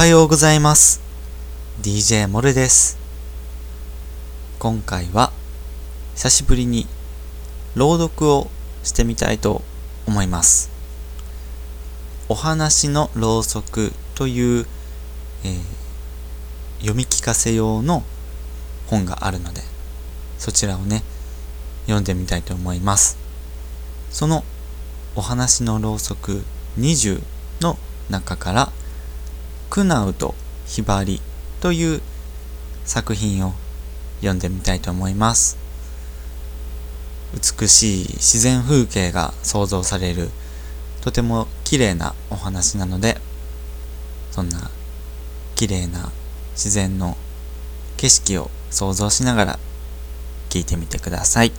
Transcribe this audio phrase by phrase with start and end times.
[0.00, 1.02] はようございます。
[1.82, 2.96] DJ モルです。
[4.58, 5.30] 今回は
[6.14, 6.86] 久しぶりに
[7.74, 8.48] 朗読を
[8.82, 9.60] してみたいと
[10.06, 10.70] 思います。
[12.30, 14.66] お話のろうそくという、
[15.44, 15.60] えー、
[16.78, 18.02] 読み聞かせ用の
[18.86, 19.60] 本があるので、
[20.38, 21.02] そちらをね、
[21.84, 23.18] 読んでみたいと思います。
[24.10, 24.44] その
[25.14, 26.42] お話のろうそく
[26.78, 27.22] 20
[27.60, 27.76] の
[28.08, 28.72] 中から
[29.70, 30.34] クナウと
[30.66, 31.20] ヒバリ
[31.60, 32.02] という
[32.84, 33.52] 作品を
[34.16, 35.56] 読んでみたいと思います。
[37.32, 40.30] 美しい自然風景が想像される
[41.02, 43.18] とても綺麗なお話なので
[44.32, 44.68] そんな
[45.54, 46.10] 綺麗な
[46.54, 47.16] 自然の
[47.96, 49.58] 景色を想像しながら
[50.48, 51.52] 聞いてみてください。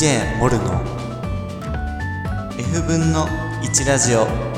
[0.00, 0.82] DJ モルの
[2.58, 3.26] F 分の
[3.60, 4.49] 1ラジオ。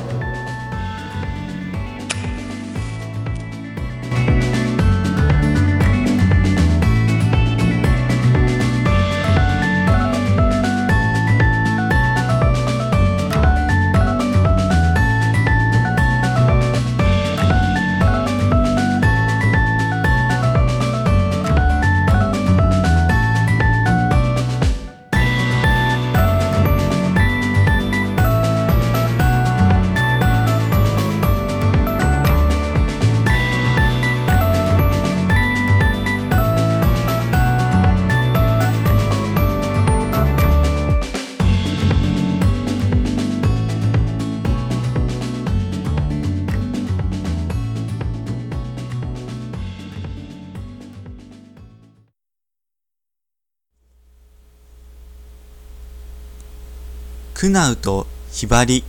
[57.43, 58.85] クナウとヒバリ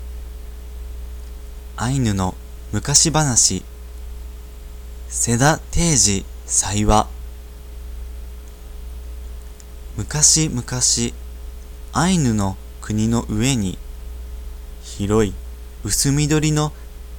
[1.75, 2.35] アイヌの
[2.71, 3.65] 昔話
[5.07, 7.07] セダ定時祭話
[9.97, 10.63] 昔々
[11.93, 13.79] アイヌの国の上に
[14.83, 15.33] 広い
[15.83, 16.73] 薄緑の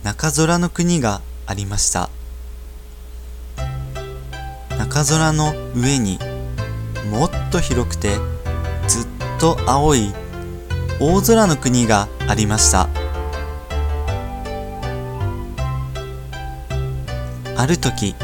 [0.04, 2.10] 中空の国がありました。
[4.78, 6.20] 中空の上に
[7.10, 8.18] もっと広くて
[8.86, 9.06] ずっ
[9.40, 10.14] と青い
[11.00, 12.88] 大空の国がありました。
[17.56, 18.14] ある時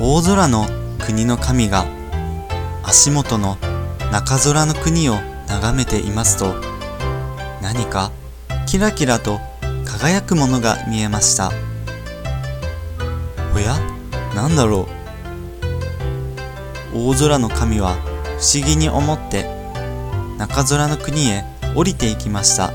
[0.00, 0.66] 大空の
[0.98, 1.84] 国の神が
[2.82, 3.58] 足元の
[4.12, 5.16] 中空の国を
[5.48, 6.54] 眺めていますと
[7.60, 8.12] 何か
[8.66, 9.40] キラキラと
[9.84, 11.50] 輝くものが見えました。
[13.54, 13.76] おや？
[14.34, 14.86] 何だろ
[16.94, 17.10] う？
[17.10, 17.94] 大空の神は
[18.38, 19.48] 不思議に思って
[20.38, 21.44] 中空の国へ
[21.76, 22.72] 降りていきました。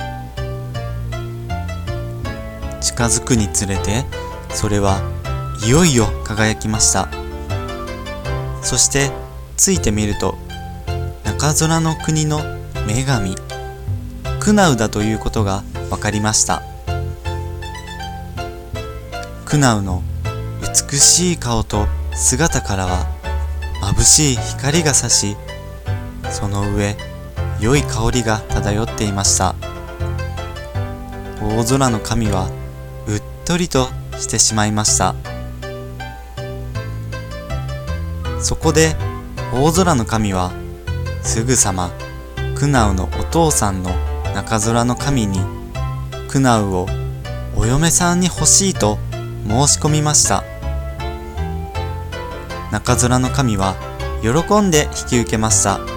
[2.80, 4.06] 近づくにつれて
[4.54, 5.02] それは
[5.66, 7.10] いよいよ輝きました。
[8.62, 9.10] そして
[9.58, 10.38] ついてみると
[11.24, 12.42] 中空の国の
[12.88, 13.36] 女神
[14.40, 16.62] クナウだということが分かりました。
[19.46, 20.04] クナウの
[20.62, 23.08] 美しい顔と姿からは
[23.82, 25.36] 眩しい光が差し
[26.30, 26.96] その上
[27.62, 29.54] 良い香りが漂っていました。
[31.40, 32.50] 大空の神は
[33.06, 35.14] うっとりとしてしまいました。
[38.40, 38.96] そこで
[39.54, 40.52] 大空の神は
[41.22, 41.92] すぐさま
[42.56, 43.92] クナウのお父さんの
[44.34, 45.40] 中空の神に
[46.30, 46.88] クナウを
[47.56, 48.98] お嫁さんに欲しいと
[49.48, 50.44] 申し込みました。
[52.72, 53.76] 中空の神は
[54.24, 55.91] 喜んで引き受けました。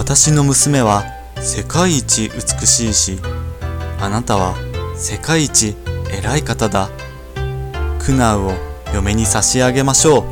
[0.00, 1.04] 私の娘は
[1.42, 3.18] 世界一美しいし、
[4.00, 4.54] あなたは
[4.96, 5.76] 世界一
[6.10, 6.88] 偉い方だ。
[7.98, 8.52] クナウを
[8.94, 10.24] 嫁に差し上げましょう。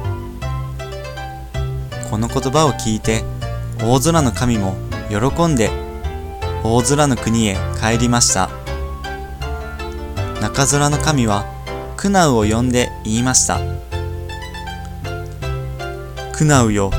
[2.10, 3.24] この言葉を聞いて、
[3.82, 4.74] 大空の神も
[5.10, 5.68] 喜んで、
[6.64, 8.48] 大空の国へ帰りました。
[10.40, 11.44] 中空の神は、
[11.98, 13.60] クナウを呼んで言いました。
[16.32, 16.90] クナウよ、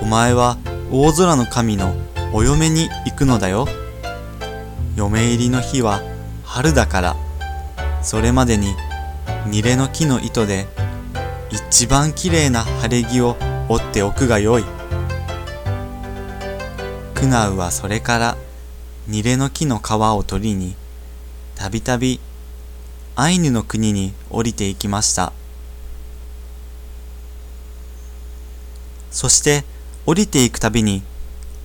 [0.00, 0.56] お前は
[0.94, 1.94] 大空の神の
[2.34, 3.66] お嫁に行くのだよ。
[4.94, 6.02] 嫁入りの日は
[6.44, 7.16] 春だから、
[8.02, 8.74] それまでに
[9.46, 10.66] ニレの木の糸で
[11.50, 13.38] 一番きれいな晴れ着を
[13.70, 14.64] 折っておくがよい。
[17.14, 18.36] クナウはそれから
[19.08, 20.76] ニレの木の皮を取りに
[21.54, 22.20] たびたび
[23.16, 25.32] アイヌの国に降りていきました。
[29.10, 29.64] そして
[30.04, 31.04] 降りていくたびに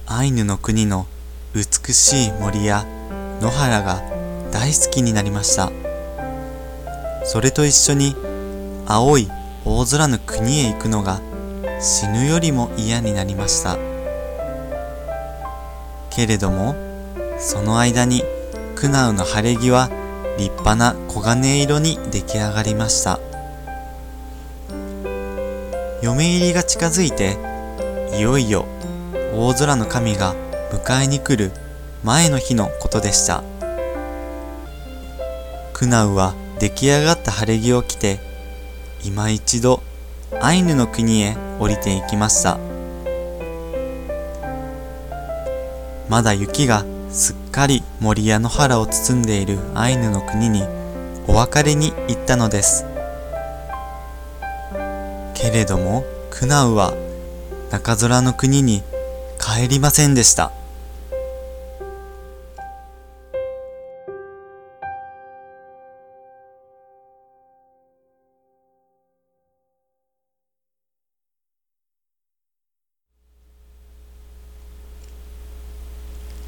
[0.06, 1.08] アイヌの国の
[1.56, 2.86] 美しい森や
[3.42, 4.04] 野原が
[4.52, 5.72] 大好きになりました。
[7.26, 8.16] それと一緒に
[8.86, 9.28] 青い
[9.66, 11.20] 大空の国へ行くのが
[11.82, 13.76] 死ぬよりも嫌になりました。
[16.12, 16.76] けれども、
[17.40, 18.24] その間に
[18.76, 19.90] クナウの晴れ着は
[20.38, 23.20] 立派な黄金色に出来上がりました。
[26.04, 27.47] 嫁入りが近づいて、
[28.18, 28.66] いよいよ
[29.36, 30.34] 大空の神が
[30.72, 31.52] 迎えに来る
[32.04, 33.44] 前の日のことでした。
[35.72, 38.18] クナウは出来上がった晴れ着を着て、
[39.04, 39.84] 今一度
[40.42, 42.58] アイヌの国へ降りていきました。
[46.10, 50.64] まだ雪がすっかり森や野原を包んでいるアイヌの国に
[51.28, 52.84] お別れに行ったのです。
[55.36, 56.96] けれども、クナウは
[57.70, 58.82] 中空の国に
[59.40, 60.52] 帰りませんでした。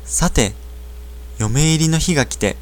[0.05, 0.53] さて、
[1.37, 2.57] 嫁入りの日が来て、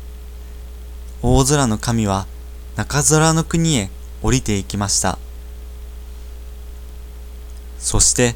[1.21, 2.27] 大空の神は
[2.75, 3.89] 中空の国へ
[4.21, 5.18] 降りていきました。
[7.80, 8.36] そして、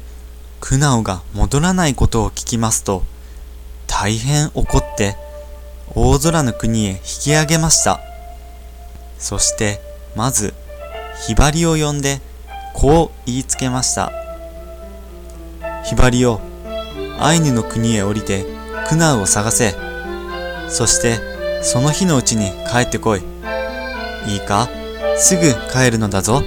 [0.64, 3.02] クナオが戻らないことを聞きますと、
[3.88, 5.16] 大変怒って、
[5.96, 8.00] 大空の国へ引き上げました。
[9.18, 9.80] そして、
[10.14, 10.54] まず、
[11.26, 12.20] ひばりを呼んで、
[12.74, 14.12] こう言いつけました。
[15.84, 16.40] ひばりよ、
[17.18, 18.46] アイヌの国へ降りて、
[18.88, 19.74] クナウを探せ。
[20.68, 21.18] そして
[21.62, 23.22] その日のうちに帰ってこい。
[24.28, 24.68] いいか？
[25.18, 25.42] すぐ
[25.72, 26.40] 帰るのだぞ。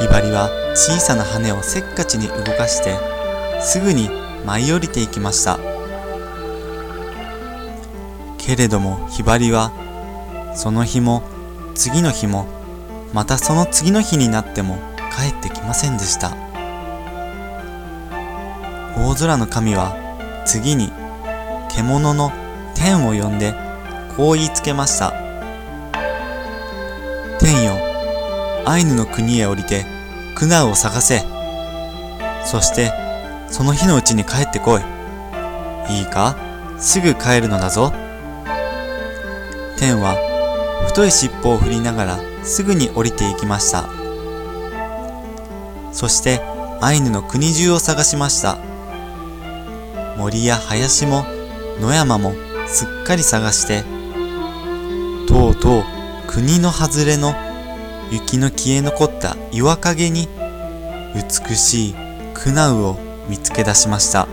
[0.00, 2.98] ひばりは小さな羽をせっかちに動かして
[3.60, 4.08] すぐに
[4.46, 5.58] 舞い降りていきました。
[8.38, 9.70] けれどもひばりは
[10.56, 11.22] その日も
[11.74, 12.46] 次の日も
[13.12, 14.78] またその次の日になっても
[15.16, 16.36] 帰ってきませんでした。
[18.96, 19.94] 大空の神は
[20.46, 20.90] 次に
[21.70, 22.32] 獣の
[22.74, 23.54] 天を呼んで
[24.16, 25.12] こう言いつけました。
[27.38, 27.72] 天よ、
[28.64, 29.84] アイヌの国へ降りて
[30.34, 31.24] クナウを探せ。
[32.44, 32.92] そして
[33.48, 34.82] その日のうちに帰ってこい。
[35.90, 36.36] いいか？
[36.78, 37.92] すぐ帰るのだぞ。
[39.78, 40.16] 天は
[40.86, 43.88] 太い尻尾を振りながらすぐに降りていきました。
[45.92, 46.40] そして
[46.80, 48.58] アイヌの国中を探しました。
[50.16, 51.24] 森や林も
[51.80, 52.32] 野山も
[52.66, 53.82] すっかり探して
[55.28, 55.84] とうとう
[56.28, 57.34] 国の外れの
[58.12, 60.28] 雪の消え残った岩陰に
[61.14, 61.94] 美しい
[62.34, 64.28] クナウを見つけ出しました。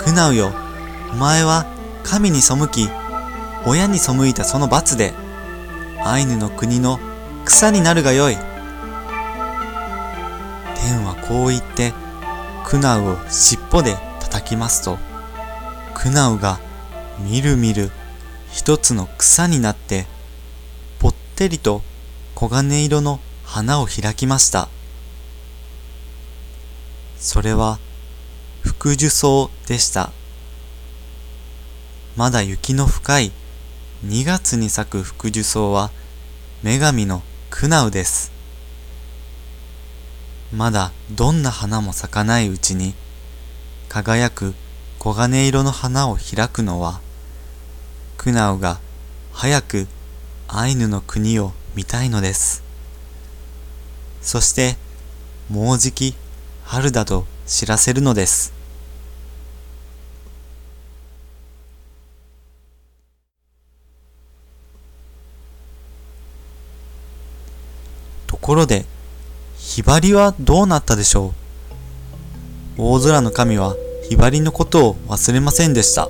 [0.00, 0.50] クナウよ
[1.12, 1.64] お前は
[2.02, 2.88] 神に背き
[3.64, 5.12] 親に背いたその罰で
[6.04, 6.98] アイヌの国の
[7.44, 8.36] 草になるがよい。
[10.74, 11.92] 天はこう言って
[12.66, 14.98] クナウを尻尾で叩きますと
[15.94, 16.58] クナウが
[17.20, 17.92] みるみる
[18.52, 20.06] 一つの草になって
[20.98, 21.82] ぽってりと
[22.36, 24.68] 黄金色の花を開きました。
[27.18, 27.78] それは
[28.62, 30.12] 福寿草でした。
[32.14, 33.32] まだ雪の深い
[34.04, 35.90] 2月に咲く福寿草は
[36.62, 38.32] 女神のクナウです。
[40.52, 42.94] まだどんな花も咲かないうちに
[43.88, 44.54] 輝く
[44.98, 47.00] 黄金色の花を開くのは
[48.22, 48.78] クナウが
[49.32, 49.88] 早く
[50.46, 52.62] アイヌの国を見たいのです。
[54.20, 54.76] そして
[55.50, 56.14] もうじき
[56.62, 58.52] 春だと知らせるのです。
[68.28, 68.84] ところで
[69.58, 71.34] ひばりはどうなったでしょ
[72.78, 72.82] う？
[72.82, 73.74] 大空の神は
[74.08, 76.08] ひばりのことを忘れませんでした。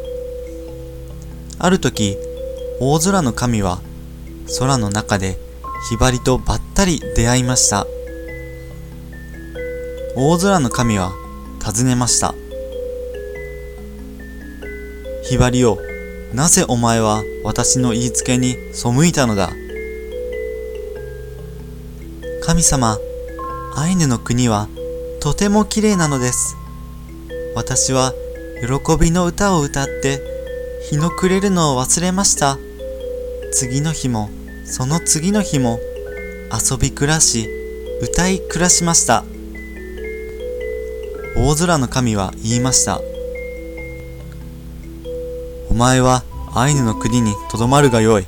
[1.65, 2.19] ある時、
[2.81, 3.81] 大空の神は
[4.59, 5.39] 空の中で
[5.89, 7.87] ひばりとばったり出会いました。
[10.17, 11.13] 大空の神は
[11.61, 12.35] 尋ねました。
[15.23, 15.79] ひばりよ、
[16.35, 19.53] なぜお前は私の言いつけに背いたのだ？
[22.43, 22.99] 神様、
[23.77, 24.67] アイヌの国は
[25.21, 26.57] とても綺麗なのです。
[27.55, 28.13] 私は
[28.61, 30.32] 喜びの歌を歌って
[30.93, 32.59] 日の暮れるのを忘れました。
[33.51, 34.29] 次の日も
[34.67, 35.79] その次の日も
[36.53, 37.49] 遊び暮らし
[38.03, 39.25] 歌い暮らしました。
[41.35, 43.01] 大空の神は言いました。
[45.71, 48.27] お前はアイヌの国にとどまるがよい。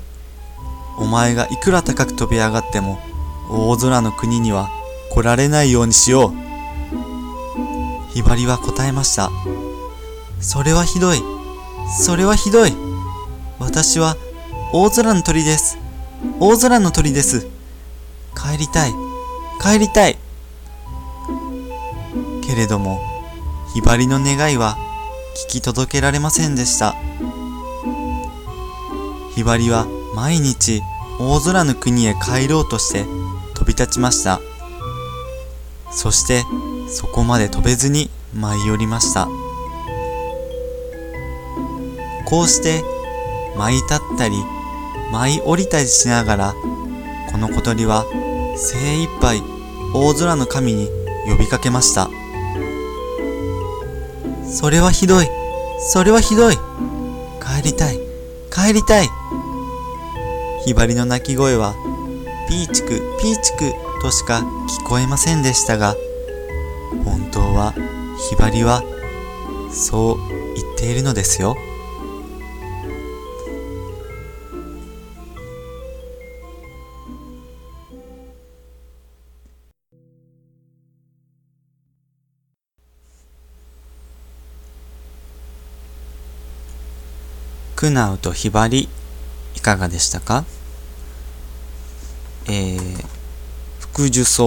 [0.97, 2.97] お前がいくら高く飛び上がっても
[3.47, 4.71] 大空の国には
[5.13, 8.11] 来られないようにしよう。
[8.11, 9.29] ひばりは答えました。
[10.41, 11.34] それはひどい。
[11.87, 12.73] それはひどい。
[13.59, 14.17] 私は
[14.73, 15.77] 大空の鳥です。
[16.39, 17.47] 大空の鳥です。
[18.35, 18.93] 帰りたい。
[19.61, 20.17] 帰りたい。
[22.45, 22.99] けれども、
[23.73, 24.77] ひばりの願いは
[25.47, 26.95] 聞き届けられませんでした。
[29.33, 30.81] ひばりは毎日
[31.19, 33.05] 大空の国へ帰ろうとして
[33.53, 34.39] 飛び立ちました。
[35.91, 36.43] そして
[36.89, 39.27] そこまで飛べずに舞い降りました。
[42.25, 42.83] こうして
[43.55, 44.35] 舞い立ったり
[45.11, 46.53] 舞い降りたりしながら
[47.31, 48.05] この小鳥は
[48.57, 49.41] 精一杯
[49.93, 50.89] 大空の神に
[51.27, 52.09] 呼びかけました。
[54.45, 55.27] それはひどい。
[55.79, 56.55] それはひどい。
[57.41, 57.99] 帰りたい。
[58.51, 59.09] 帰りたい。
[60.65, 61.75] ひばりの鳴き声は
[62.47, 64.39] ピーチクピーチクとしか
[64.83, 65.95] 聞こえませんでしたが、
[67.03, 67.73] 本当は
[68.29, 68.83] ひばりは
[69.71, 70.17] そう
[70.55, 71.55] 言っているのですよ。
[87.85, 88.89] クナウとヒバリ
[89.55, 90.43] いかがでしたか？
[92.47, 93.05] えー、
[93.79, 94.45] 福寿草っ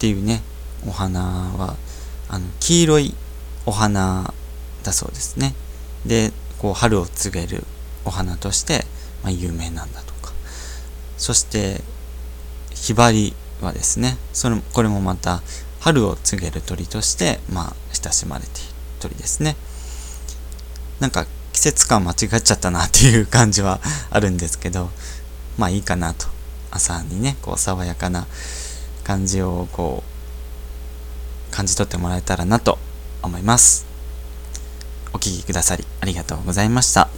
[0.00, 0.42] ていうね、
[0.84, 1.76] お花は、
[2.28, 3.14] あの、黄色い
[3.66, 4.34] お花
[4.82, 5.54] だそうですね。
[6.06, 7.62] で、こう、春を告げる
[8.04, 8.84] お花として、
[9.22, 10.32] まあ、有名なんだとか。
[11.18, 11.82] そして、
[12.74, 15.40] ひばりはですね、それこれもまた、
[15.78, 18.58] 春を告げる鳥として、まあ、親しまれている
[18.98, 19.54] 鳥ですね。
[20.98, 24.90] なんか、季節感間違っちゃったなっていう感じはあるんですけど、
[25.56, 26.26] まあいいかなと。
[26.70, 28.26] 朝にねこう爽やかな
[29.04, 30.04] 感じをこ
[31.48, 32.78] う感じ取ってもらえたらなと
[33.22, 33.86] 思います。
[35.14, 37.08] お聴きくださりありがとうございました。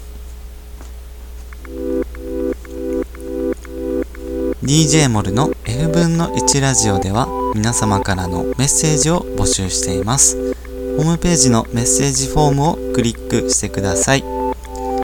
[4.62, 7.26] DJ モルの F 分の1ラジオでは
[7.57, 10.48] 皆様からのメッセージを募集しています。
[10.99, 14.25] ホームページのメッセージフォームをクリックしてください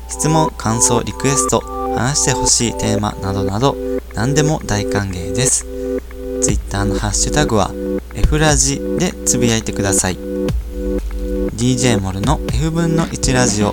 [0.09, 1.61] 質問、感想、リクエスト、
[1.95, 3.77] 話してほしいテーマなどなど
[4.13, 5.65] 何でも大歓迎です。
[6.43, 7.71] Twitter のハッシュタグは
[8.17, 10.17] F ラジでつぶやいてください。
[10.17, 13.73] DJ モルの F 分の1ラジオ。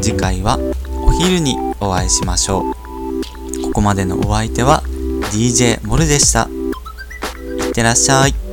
[0.00, 0.58] 次回は
[1.06, 3.62] お昼にお会いしましょう。
[3.64, 4.82] ここまでのお相手は
[5.32, 6.48] DJ モルでした。
[7.66, 8.47] いってらっしゃい。